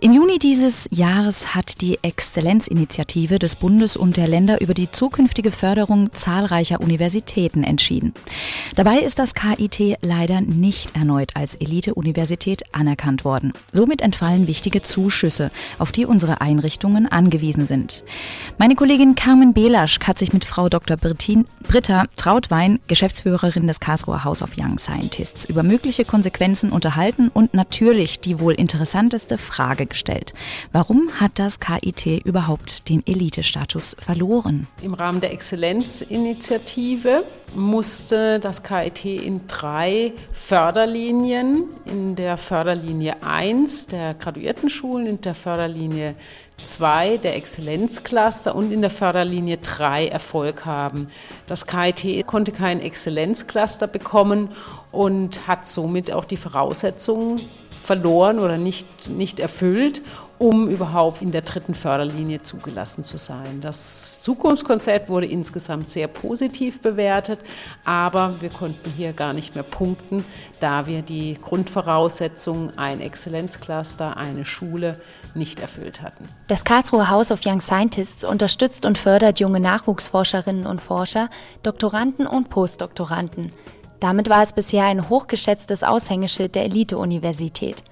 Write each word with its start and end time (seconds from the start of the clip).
Im 0.00 0.12
Juni 0.12 0.38
dieses 0.38 0.88
Jahres 0.92 1.56
hat 1.56 1.80
die 1.80 1.98
Exzellenzinitiative 2.02 3.40
des 3.40 3.56
Bundes 3.56 3.96
und 3.96 4.16
der 4.16 4.28
Länder 4.28 4.60
über 4.60 4.72
die 4.72 4.92
zukünftige 4.92 5.50
Förderung 5.50 6.12
zahlreicher 6.12 6.80
Universitäten 6.80 7.64
entschieden. 7.64 8.14
Dabei 8.78 9.00
ist 9.00 9.18
das 9.18 9.34
KIT 9.34 9.98
leider 10.02 10.40
nicht 10.40 10.94
erneut 10.94 11.34
als 11.34 11.56
Elite-Universität 11.56 12.62
anerkannt 12.70 13.24
worden. 13.24 13.52
Somit 13.72 14.00
entfallen 14.00 14.46
wichtige 14.46 14.82
Zuschüsse, 14.82 15.50
auf 15.80 15.90
die 15.90 16.06
unsere 16.06 16.40
Einrichtungen 16.40 17.10
angewiesen 17.10 17.66
sind. 17.66 18.04
Meine 18.56 18.76
Kollegin 18.76 19.16
Carmen 19.16 19.52
Belasch 19.52 19.98
hat 20.06 20.16
sich 20.16 20.32
mit 20.32 20.44
Frau 20.44 20.68
Dr. 20.68 20.96
Brittin, 20.96 21.44
Britta 21.66 22.04
Trautwein, 22.16 22.78
Geschäftsführerin 22.86 23.66
des 23.66 23.80
Karlsruher 23.80 24.22
House 24.22 24.42
of 24.42 24.52
Young 24.56 24.78
Scientists, 24.78 25.44
über 25.46 25.64
mögliche 25.64 26.04
Konsequenzen 26.04 26.70
unterhalten 26.70 27.32
und 27.34 27.54
natürlich 27.54 28.20
die 28.20 28.38
wohl 28.38 28.54
interessanteste 28.54 29.38
Frage 29.38 29.86
gestellt. 29.86 30.34
Warum 30.70 31.10
hat 31.18 31.32
das 31.40 31.58
KIT 31.58 32.24
überhaupt 32.24 32.88
den 32.88 33.04
Elitestatus 33.04 33.96
verloren? 33.98 34.68
Im 34.82 34.94
Rahmen 34.94 35.20
der 35.20 35.32
Exzellenzinitiative 35.32 37.24
musste 37.56 38.38
das 38.38 38.62
KIT 38.68 39.06
in 39.06 39.46
drei 39.46 40.12
Förderlinien, 40.30 41.64
in 41.86 42.16
der 42.16 42.36
Förderlinie 42.36 43.16
1 43.22 43.86
der 43.86 44.12
Graduiertenschulen, 44.12 45.06
in 45.06 45.20
der 45.22 45.34
Förderlinie 45.34 46.14
2 46.62 47.16
der 47.16 47.36
Exzellenzcluster 47.36 48.54
und 48.54 48.70
in 48.70 48.82
der 48.82 48.90
Förderlinie 48.90 49.56
3 49.56 50.08
Erfolg 50.08 50.66
haben. 50.66 51.08
Das 51.46 51.66
KIT 51.66 52.26
konnte 52.26 52.52
kein 52.52 52.80
Exzellenzcluster 52.80 53.86
bekommen 53.86 54.50
und 54.92 55.48
hat 55.48 55.66
somit 55.66 56.12
auch 56.12 56.26
die 56.26 56.36
Voraussetzungen 56.36 57.40
verloren 57.80 58.38
oder 58.38 58.58
nicht, 58.58 59.08
nicht 59.08 59.40
erfüllt, 59.40 60.02
um 60.38 60.68
überhaupt 60.68 61.22
in 61.22 61.32
der 61.32 61.42
dritten 61.42 61.74
Förderlinie 61.74 62.40
zugelassen 62.40 63.04
zu 63.04 63.18
sein. 63.18 63.60
Das 63.60 64.22
Zukunftskonzept 64.22 65.08
wurde 65.08 65.26
insgesamt 65.26 65.90
sehr 65.90 66.08
positiv 66.08 66.80
bewertet, 66.80 67.40
aber 67.84 68.40
wir 68.40 68.50
konnten 68.50 68.90
hier 68.90 69.12
gar 69.12 69.32
nicht 69.32 69.54
mehr 69.54 69.64
punkten, 69.64 70.24
da 70.60 70.86
wir 70.86 71.02
die 71.02 71.34
Grundvoraussetzungen, 71.34 72.76
ein 72.78 73.00
Exzellenzcluster, 73.00 74.16
eine 74.16 74.44
Schule, 74.44 75.00
nicht 75.34 75.60
erfüllt 75.60 76.02
hatten. 76.02 76.24
Das 76.48 76.64
Karlsruher 76.64 77.10
House 77.10 77.32
of 77.32 77.40
Young 77.44 77.60
Scientists 77.60 78.24
unterstützt 78.24 78.86
und 78.86 78.98
fördert 78.98 79.40
junge 79.40 79.60
Nachwuchsforscherinnen 79.60 80.66
und 80.66 80.80
Forscher, 80.80 81.28
Doktoranden 81.62 82.26
und 82.26 82.48
Postdoktoranden. 82.48 83.52
Damit 84.00 84.28
war 84.28 84.42
es 84.42 84.52
bisher 84.52 84.84
ein 84.84 85.08
hochgeschätztes 85.08 85.82
Aushängeschild 85.82 86.54
der 86.54 86.64
Elite-Universität. 86.64 87.82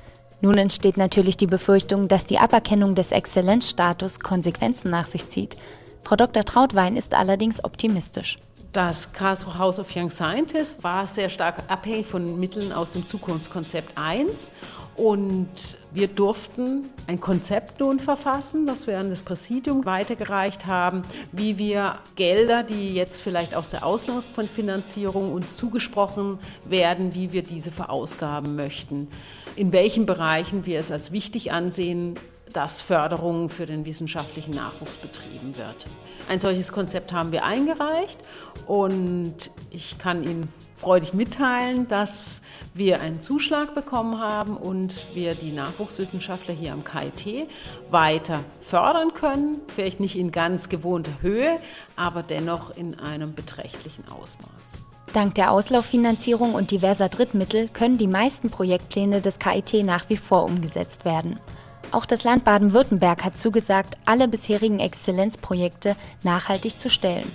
Nun 0.47 0.59
entsteht 0.59 0.97
natürlich 0.97 1.37
die 1.37 1.49
Befürchtung, 1.49 2.07
dass 2.07 2.25
die 2.25 2.39
Aberkennung 2.39 2.95
des 2.95 3.11
Exzellenzstatus 3.11 4.21
Konsequenzen 4.21 4.93
nach 4.93 5.07
sich 5.07 5.29
zieht. 5.29 5.57
Frau 6.05 6.15
Dr. 6.15 6.45
Trautwein 6.45 6.97
ist 6.97 7.15
allerdings 7.15 7.65
optimistisch. 7.65 8.39
Das 8.73 9.13
Karlsruhe 9.13 9.59
House 9.59 9.79
of 9.79 9.95
Young 9.97 10.11
Scientists 10.11 10.83
war 10.83 11.07
sehr 11.07 11.29
stark 11.29 11.71
abhängig 11.71 12.07
von 12.07 12.39
Mitteln 12.39 12.73
aus 12.73 12.93
dem 12.93 13.07
Zukunftskonzept 13.07 13.97
1 13.97 14.51
und 14.97 15.79
wir 15.93 16.09
durften 16.09 16.91
ein 17.07 17.21
Konzept 17.21 17.81
nun 17.81 18.01
verfassen, 18.01 18.67
das 18.67 18.87
wir 18.87 18.99
an 18.99 19.11
das 19.11 19.23
Präsidium 19.23 19.85
weitergereicht 19.85 20.67
haben, 20.67 21.03
wie 21.33 21.59
wir 21.59 21.97
Gelder, 22.17 22.63
die 22.63 22.95
jetzt 22.95 23.21
vielleicht 23.21 23.55
aus 23.55 23.71
der 23.71 23.85
Auslauffinanzierung 23.85 25.33
uns 25.33 25.57
zugesprochen 25.57 26.39
werden, 26.65 27.15
wie 27.15 27.33
wir 27.33 27.43
diese 27.43 27.71
verausgaben 27.71 28.57
möchten. 28.57 29.09
In 29.55 29.73
welchen 29.73 30.07
Bereichen 30.07 30.67
wir 30.67 30.81
es 30.81 30.91
als 30.91 31.13
wichtig 31.13 31.53
ansehen, 31.53 32.19
dass 32.57 32.81
Förderung 32.81 33.51
für 33.51 33.67
den 33.67 33.85
wissenschaftlichen 33.85 34.55
Nachwuchs 34.55 34.97
betrieben 34.97 35.59
wird. 35.59 35.87
Ein 36.27 36.41
solches 36.41 36.73
Konzept 36.73 37.13
haben 37.13 37.31
wir 37.31 37.45
eingereicht 37.45 38.19
und 38.67 39.51
ich 39.71 39.99
kann 39.99 40.25
Ihnen 40.25 40.49
freudig 40.77 41.13
mitteilen, 41.13 41.87
dass 41.87 42.41
wir 42.73 43.03
einen 43.03 43.21
Zuschlag 43.21 43.75
bekommen 43.75 44.21
haben 44.21 44.57
und 44.57 45.15
wir 45.15 45.35
die 45.35 45.53
Nachwuchswissenschaftler 45.53 46.55
hier 46.55 46.73
am 46.73 46.83
KIT 46.83 47.47
weiter 47.91 48.43
fördern 48.63 49.13
können. 49.13 49.61
Vielleicht 49.69 50.01
nicht 50.01 50.17
in 50.17 50.33
ganz 50.33 50.71
gewohnter 50.71 51.13
Höhe, 51.21 51.59
aber 51.95 52.23
dennoch 52.23 52.71
in 52.71 52.99
einem 52.99 53.35
beträchtlichen 53.35 54.05
Ausmaß. 54.09 54.77
Dank 55.13 55.35
der 55.35 55.51
Auslauffinanzierung 55.53 56.55
und 56.55 56.71
diverser 56.71 57.11
Drittmittel 57.11 57.69
können 57.69 57.99
die 57.99 58.09
meisten 58.09 58.49
Projektpläne 58.49 59.21
des 59.21 59.39
KIT 59.39 59.85
nach 59.85 60.09
wie 60.09 60.17
vor 60.17 60.45
umgesetzt 60.45 61.05
werden. 61.05 61.39
Auch 61.97 62.05
das 62.05 62.25
Land 62.25 62.45
Baden-Württemberg 62.45 63.25
hat 63.25 63.39
zugesagt, 63.39 63.97
alle 64.05 64.29
bisherigen 64.29 64.81
Exzellenzprojekte 64.81 65.97
nachhaltig 66.25 66.79
zu 66.79 66.91
stellen. 66.91 67.33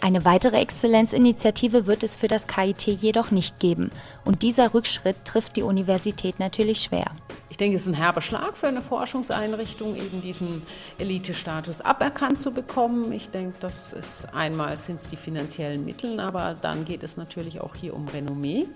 Eine 0.00 0.24
weitere 0.24 0.56
Exzellenzinitiative 0.56 1.86
wird 1.86 2.02
es 2.02 2.16
für 2.16 2.26
das 2.26 2.48
KIT 2.48 2.88
jedoch 2.88 3.30
nicht 3.30 3.60
geben. 3.60 3.92
Und 4.24 4.42
dieser 4.42 4.74
Rückschritt 4.74 5.24
trifft 5.24 5.54
die 5.54 5.62
Universität 5.62 6.40
natürlich 6.40 6.80
schwer. 6.80 7.04
Ich 7.50 7.56
denke, 7.56 7.76
es 7.76 7.82
ist 7.82 7.88
ein 7.88 7.94
herber 7.94 8.20
Schlag 8.20 8.56
für 8.56 8.66
eine 8.66 8.82
Forschungseinrichtung, 8.82 9.94
eben 9.94 10.20
diesen 10.20 10.62
Elite-Status 10.98 11.80
aberkannt 11.80 12.40
zu 12.40 12.50
bekommen. 12.50 13.12
Ich 13.12 13.30
denke, 13.30 13.54
das 13.60 13.92
ist 13.92 14.26
einmal 14.34 14.76
sind 14.76 14.96
es 14.96 15.06
die 15.06 15.16
finanziellen 15.16 15.84
Mittel, 15.84 16.18
aber 16.18 16.56
dann 16.60 16.84
geht 16.84 17.04
es 17.04 17.16
natürlich 17.16 17.60
auch 17.60 17.76
hier 17.76 17.94
um 17.94 18.08
Renommee. 18.08 18.66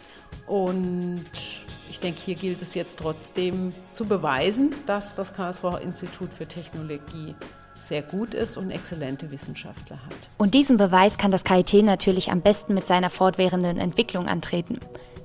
Und 0.47 1.25
ich 1.91 2.00
denke, 2.00 2.21
hier 2.21 2.34
gilt 2.34 2.62
es 2.62 2.75
jetzt 2.75 2.99
trotzdem 2.99 3.72
zu 3.93 4.04
beweisen, 4.04 4.75
dass 4.87 5.15
das 5.15 5.34
Karlsruher 5.34 5.81
Institut 5.81 6.32
für 6.32 6.47
Technologie 6.47 7.34
sehr 7.75 8.03
gut 8.03 8.34
ist 8.34 8.56
und 8.56 8.71
exzellente 8.71 9.31
Wissenschaftler 9.31 9.97
hat. 9.97 10.28
Und 10.37 10.54
diesen 10.54 10.77
Beweis 10.77 11.16
kann 11.16 11.31
das 11.31 11.44
KIT 11.44 11.75
natürlich 11.84 12.31
am 12.31 12.41
besten 12.41 12.75
mit 12.75 12.87
seiner 12.87 13.10
fortwährenden 13.10 13.78
Entwicklung 13.78 14.27
antreten. 14.27 14.78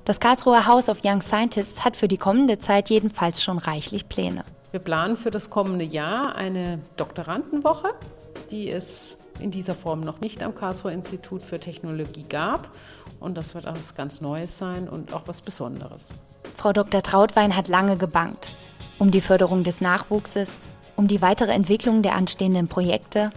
Das 0.04 0.20
Karlsruher 0.20 0.66
House 0.66 0.88
of 0.88 1.00
Young 1.04 1.22
Scientists 1.22 1.84
hat 1.84 1.96
für 1.96 2.08
die 2.08 2.18
kommende 2.18 2.58
Zeit 2.58 2.90
jedenfalls 2.90 3.42
schon 3.42 3.58
reichlich 3.58 4.08
Pläne. 4.08 4.44
Wir 4.70 4.80
planen 4.80 5.16
für 5.16 5.30
das 5.30 5.50
kommende 5.50 5.84
Jahr 5.84 6.36
eine 6.36 6.80
Doktorandenwoche, 6.96 7.94
die 8.50 8.70
es 8.70 9.16
in 9.40 9.50
dieser 9.50 9.74
Form 9.74 10.00
noch 10.00 10.20
nicht 10.20 10.42
am 10.42 10.54
Karlsruher 10.54 10.92
Institut 10.92 11.42
für 11.42 11.58
Technologie 11.58 12.26
gab. 12.28 12.70
Und 13.20 13.36
das 13.36 13.54
wird 13.54 13.66
auch 13.66 13.74
was 13.74 13.94
ganz 13.94 14.20
Neues 14.20 14.58
sein 14.58 14.88
und 14.88 15.12
auch 15.12 15.22
was 15.26 15.40
Besonderes. 15.40 16.10
Frau 16.54 16.72
Dr. 16.72 17.02
Trautwein 17.02 17.56
hat 17.56 17.68
lange 17.68 17.96
gebankt. 17.96 18.54
Um 18.98 19.10
die 19.10 19.20
Förderung 19.20 19.64
des 19.64 19.80
Nachwuchses, 19.80 20.58
um 20.96 21.08
die 21.08 21.20
weitere 21.20 21.52
Entwicklung 21.52 22.02
der 22.02 22.14
anstehenden 22.14 22.68
Projekte. 22.68 23.30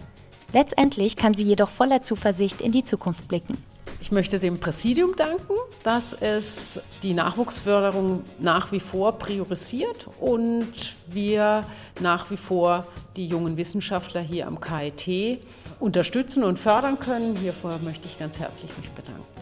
Letztendlich 0.52 1.16
kann 1.16 1.34
sie 1.34 1.44
jedoch 1.44 1.68
voller 1.68 2.02
Zuversicht 2.02 2.60
in 2.60 2.72
die 2.72 2.84
Zukunft 2.84 3.28
blicken. 3.28 3.58
Ich 4.00 4.12
möchte 4.12 4.38
dem 4.38 4.60
Präsidium 4.60 5.16
danken, 5.16 5.54
dass 5.82 6.14
es 6.14 6.80
die 7.02 7.14
Nachwuchsförderung 7.14 8.22
nach 8.38 8.70
wie 8.70 8.78
vor 8.78 9.18
priorisiert 9.18 10.06
und 10.20 10.72
wir 11.08 11.64
nach 12.00 12.30
wie 12.30 12.36
vor 12.36 12.86
die 13.16 13.26
jungen 13.26 13.56
Wissenschaftler 13.56 14.20
hier 14.20 14.46
am 14.46 14.60
KIT 14.60 15.40
unterstützen 15.80 16.44
und 16.44 16.58
fördern 16.58 17.00
können. 17.00 17.36
Hierfür 17.36 17.78
möchte 17.78 18.06
ich 18.06 18.18
ganz 18.18 18.38
herzlich 18.38 18.70
mich 18.78 18.88
bedanken. 18.90 19.38